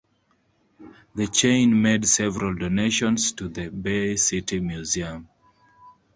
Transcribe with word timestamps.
The 1.13 1.27
chain 1.27 1.79
made 1.79 2.07
several 2.07 2.55
donations 2.55 3.33
to 3.33 3.47
the 3.47 3.69
Bay 3.69 4.15
City 4.15 4.59
Museum. 4.59 5.29